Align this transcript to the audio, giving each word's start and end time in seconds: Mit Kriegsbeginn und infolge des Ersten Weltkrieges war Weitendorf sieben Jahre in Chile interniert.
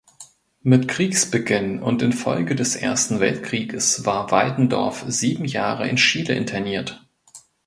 Mit 0.63 0.87
Kriegsbeginn 0.87 1.77
und 1.79 2.01
infolge 2.01 2.55
des 2.55 2.75
Ersten 2.75 3.19
Weltkrieges 3.19 4.03
war 4.03 4.31
Weitendorf 4.31 5.05
sieben 5.07 5.45
Jahre 5.45 5.87
in 5.87 5.97
Chile 5.97 6.33
interniert. 6.33 7.05